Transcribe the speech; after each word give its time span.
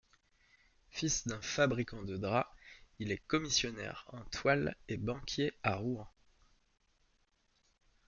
Fils 0.89 1.27
d'un 1.27 1.39
fabricant 1.43 2.01
de 2.01 2.17
drap, 2.17 2.55
il 2.97 3.11
est 3.11 3.21
commissionnaire 3.27 4.07
en 4.11 4.23
toiles 4.31 4.75
et 4.87 4.97
banquier 4.97 5.51
à 5.61 5.75
Rouen. 5.75 6.07